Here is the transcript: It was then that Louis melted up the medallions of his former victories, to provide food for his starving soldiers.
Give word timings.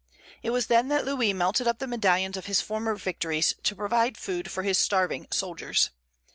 It 0.41 0.49
was 0.49 0.65
then 0.65 0.87
that 0.87 1.05
Louis 1.05 1.31
melted 1.31 1.67
up 1.67 1.77
the 1.77 1.85
medallions 1.85 2.35
of 2.35 2.47
his 2.47 2.59
former 2.59 2.95
victories, 2.95 3.53
to 3.61 3.75
provide 3.75 4.17
food 4.17 4.49
for 4.49 4.63
his 4.63 4.79
starving 4.79 5.27
soldiers. 5.29 5.91